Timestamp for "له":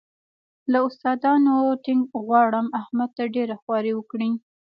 0.71-0.79